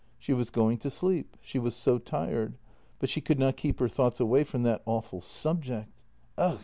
She 0.17 0.33
was 0.33 0.49
going 0.49 0.79
to 0.79 0.89
sleep; 0.89 1.37
she 1.41 1.59
was 1.59 1.75
so 1.75 1.99
tired— 1.99 2.57
but 2.99 3.07
she 3.07 3.21
could 3.21 3.37
not 3.37 3.55
keep 3.55 3.79
her 3.79 3.87
thoughts 3.87 4.19
away 4.19 4.43
from 4.43 4.63
that 4.63 4.81
awful 4.87 5.21
subject— 5.21 5.89
ugh! 6.39 6.59